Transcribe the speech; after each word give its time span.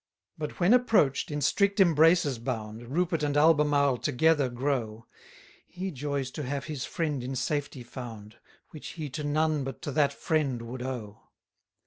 117 0.37 0.47
But 0.47 0.59
when 0.59 0.73
approach'd, 0.73 1.29
in 1.29 1.41
strict 1.41 1.79
embraces 1.79 2.39
bound, 2.39 2.87
Rupert 2.87 3.21
and 3.21 3.37
Albemarle 3.37 3.99
together 3.99 4.49
grow; 4.49 5.05
He 5.67 5.91
joys 5.91 6.31
to 6.31 6.41
have 6.43 6.65
his 6.65 6.85
friend 6.85 7.23
in 7.23 7.35
safety 7.35 7.83
found, 7.83 8.37
Which 8.71 8.93
he 8.93 9.11
to 9.11 9.23
none 9.23 9.63
but 9.63 9.79
to 9.83 9.91
that 9.91 10.11
friend 10.11 10.63
would 10.63 10.81
owe. 10.81 11.19